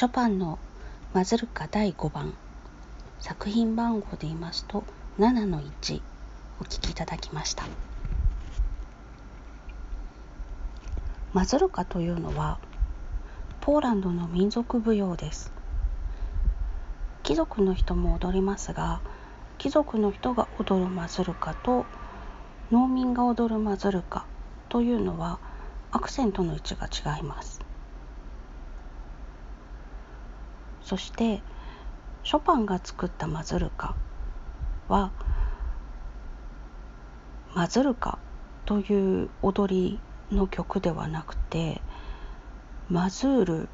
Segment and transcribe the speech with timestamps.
[0.00, 0.58] ショパンの
[1.12, 2.32] マズルカ第5番
[3.18, 4.82] 作品番号で言いますと
[5.18, 6.00] 7の1
[6.58, 7.64] お聴きいただきました。
[11.34, 12.58] マズルカというのは
[13.60, 15.52] ポーランドの民族舞踊です。
[17.22, 19.02] 貴族の人も踊りますが
[19.58, 21.84] 貴族の人が踊るマズルカと
[22.70, 24.24] 農民が踊るマズルカ
[24.70, 25.38] というのは
[25.92, 27.60] アクセントの位置が違います。
[30.82, 31.42] そして
[32.22, 33.94] ショパンが作ったマズルカ
[34.88, 35.10] は
[37.54, 38.18] マズルカ
[38.64, 39.98] という踊
[40.30, 41.80] りの曲ではなくて
[42.88, 43.68] マズール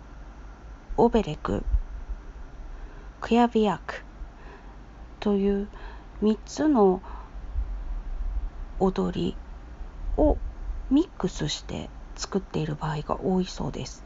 [0.96, 1.64] オベレク
[3.20, 4.02] クヤビアク
[5.20, 5.68] という
[6.22, 7.02] 3つの
[8.78, 9.36] 踊り
[10.16, 10.38] を
[10.90, 14.04] ミックスして作っている場合が多いそうです。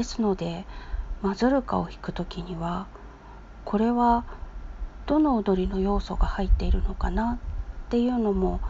[0.00, 0.64] ですので
[1.20, 2.86] マズルカを弾く時には
[3.66, 4.24] これは
[5.04, 7.38] どの踊りの要素が入っているのかな
[7.86, 8.60] っていうのも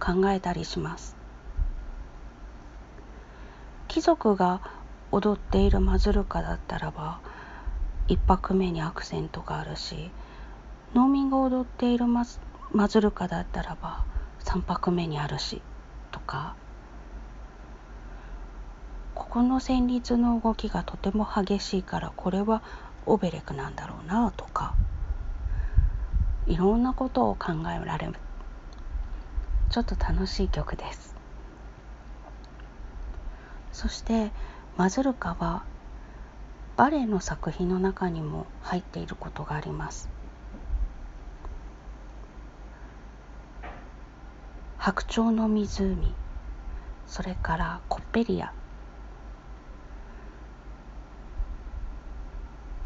[0.00, 1.14] 考えたりします。
[3.86, 4.60] 貴族が
[5.12, 7.20] 踊っているマズルカだったらば
[8.08, 10.10] 1拍目にアクセントがあるし
[10.94, 14.04] 農民が踊っているマズルカだったらば
[14.40, 15.62] 3拍目にあるし
[16.10, 16.56] とか
[19.20, 22.62] ここの旋律の動きがとても激しいからこれは
[23.04, 24.74] オベレクなんだろうなとか
[26.46, 28.14] いろんなことを考えられる。
[29.68, 31.14] ちょっと楽しい曲です。
[33.72, 34.30] そして
[34.78, 35.64] マズルカは
[36.78, 40.08] バレエの作品の中にも入っていることがあります。
[44.78, 46.14] 白鳥の湖
[47.06, 48.54] それからコッペリア。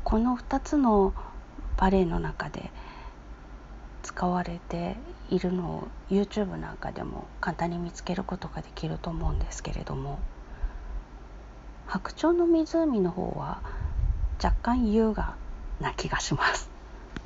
[0.04, 1.14] この2つの
[1.78, 2.70] バレエの中で
[4.02, 4.96] 使われて
[5.30, 10.18] いるのを YouTube なんかでも簡単に見つけることができると思うんですけれども
[11.86, 13.62] 白鳥の湖の方は
[14.42, 15.36] 若干優雅
[15.80, 16.68] な気がします。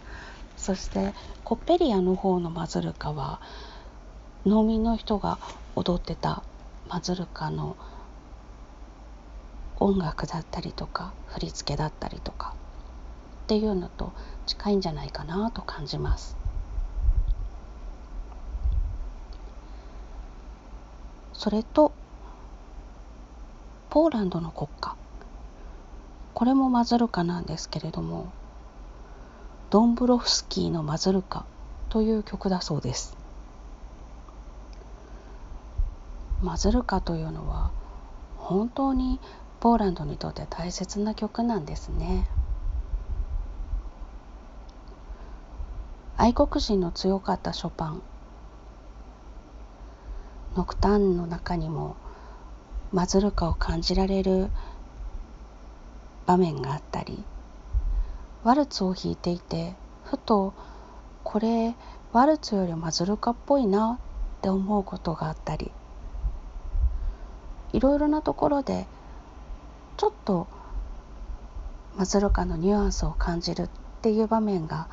[0.56, 1.14] そして
[1.44, 3.40] コッペリアの方のマズルカは
[4.46, 5.38] 農民の人が
[5.74, 6.42] 踊ってた
[6.88, 7.76] マズルカの
[9.80, 12.54] 音楽だったりとか振り付けだったりとか
[13.48, 14.12] っていうのと
[14.44, 16.36] 近いんじゃないかなと感じます。
[21.32, 21.92] それと
[23.88, 24.96] ポーランドの国歌
[26.34, 28.26] これもマズルカなんですけれども
[29.70, 31.46] ドンブロフスキーのマズルカ
[31.88, 33.16] という曲だそうです。
[36.42, 37.70] マズルカというのは
[38.36, 39.18] 本当に
[39.60, 42.28] ポーランドにとって大切な曲なんですね。
[46.20, 48.02] 愛国心の強かったショパン。
[50.56, 51.94] ノクターンの中にも
[52.92, 54.50] マズルカを感じられる
[56.26, 57.22] 場面があったり
[58.42, 60.54] ワルツを弾いていてふと
[61.22, 61.76] これ
[62.12, 64.00] ワルツよりマズルカっぽいな
[64.38, 65.70] って思うことがあったり
[67.72, 68.88] いろいろなところで
[69.96, 70.48] ちょっと
[71.96, 73.68] マズルカのニュアンスを感じるっ
[74.02, 74.88] ていう場面が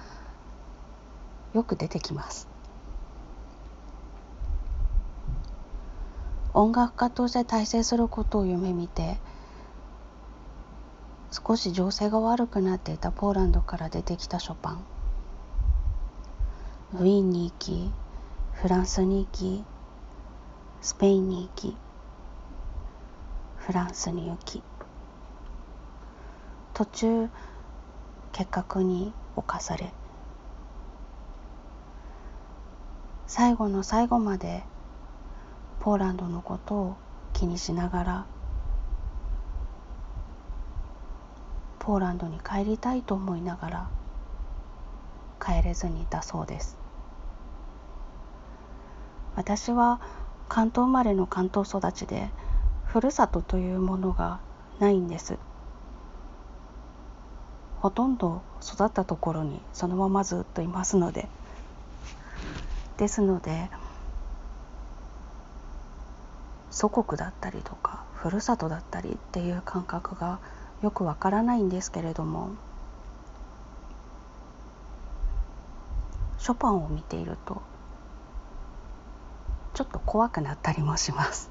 [1.55, 2.49] よく出てきます。
[6.53, 9.17] 音楽家として大成することを夢見て
[11.31, 14.83] 少し情勢が悪くなっていたポーランドから出てきたショパン。
[16.93, 17.89] ウィーンに行き
[18.51, 19.63] フランスに行き
[20.81, 21.77] スペインに行き
[23.55, 24.61] フランスに行き。
[26.73, 27.29] 途中
[28.33, 29.93] 結核に侵され
[33.27, 34.63] 最後の最後まで
[35.79, 36.95] ポーランドのことを
[37.33, 38.25] 気にしながら
[41.79, 43.89] ポーランドに帰りたいと思いながら
[45.43, 46.77] 帰れずにいたそうです。
[49.35, 49.99] 私は
[50.47, 52.29] 関東生まれの関東育ちで
[52.85, 54.39] ふるさとというものが
[54.79, 55.37] ないんです。
[57.79, 61.27] ほとんど育ったところにそのままずっといますので。
[62.97, 63.69] ですので
[66.71, 70.39] 祖国だったりとかふるさとだったりっていう感覚が
[70.81, 72.51] よくわからないんですけれども
[76.37, 77.61] ショパンを見ていると
[79.73, 81.49] ちょっと怖くなったりもします。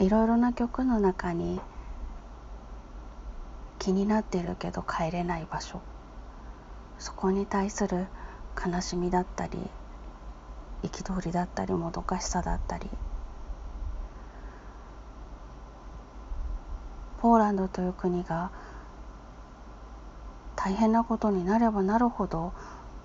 [0.00, 1.60] いろいろな曲の中に
[3.84, 5.82] 気になっているけど帰れない場所。
[6.98, 8.06] そこに対する
[8.56, 9.58] 悲しみだったり
[10.82, 12.88] 憤りだったりもどかしさだったり。
[17.20, 18.50] ポーランドという国が
[20.56, 22.54] 大変なことになればなるほど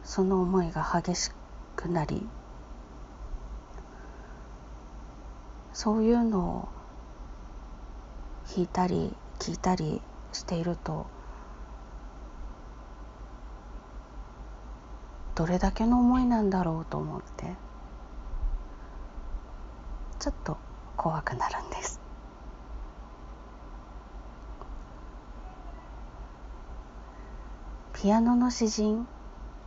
[0.05, 1.31] その思いが激し
[1.75, 2.25] くなり
[5.73, 6.69] そういうのを
[8.55, 10.01] 弾いたり聞いたり
[10.33, 11.07] していると
[15.35, 17.55] どれだけの思いなんだろうと思って
[20.19, 20.57] ちょっと
[20.97, 22.01] 怖くなるんです。
[27.93, 29.07] ピアノの詩人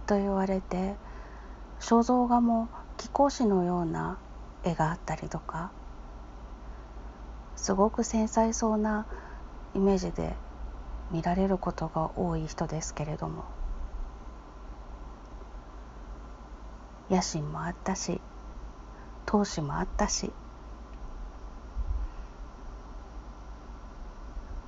[0.06, 0.94] と言われて
[1.81, 4.19] 肖像画も貴公子のような
[4.64, 5.70] 絵があったりとか
[7.56, 9.06] すごく繊細そうな
[9.75, 10.35] イメージで
[11.12, 13.44] 見られることが多い人ですけれども。
[17.11, 18.23] 野心もあったし
[19.26, 20.32] 闘志もあったし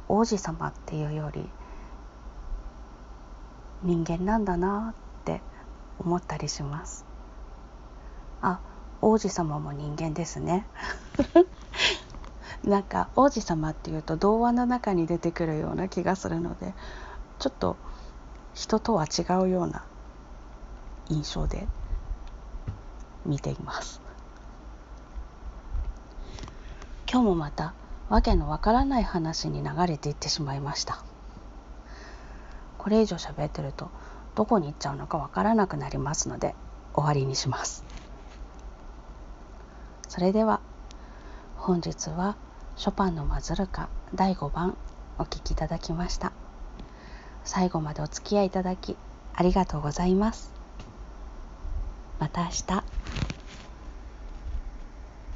[0.09, 1.49] 王子様っていうより
[3.83, 5.41] 人間なんだなって
[5.99, 7.05] 思ったりします。
[8.43, 8.61] あ
[9.01, 10.67] 王子様も人間ですね。
[12.65, 16.73] なんか王子様っていうと童話の中に出てくるような気がするので
[17.39, 17.77] ちょっと
[18.55, 19.85] 人とは違うような
[21.11, 21.67] 印象で
[23.27, 24.01] 見ています。
[27.11, 27.75] 今日もまた
[28.09, 31.03] わけのわからない話に流れていってしまいました。
[32.79, 33.91] これ以上喋ってると
[34.35, 36.55] どこに行っちゃうのかわからなくなりますので
[36.95, 37.85] 終わりにします。
[40.09, 40.61] それでは
[41.57, 42.37] 本日は
[42.77, 44.77] ショパンのマズルカ第5番
[45.17, 46.33] お聴きいただきました。
[47.45, 48.97] 最後までお付き合いいただき
[49.33, 50.53] ありがとうございます。
[52.19, 52.84] また明日。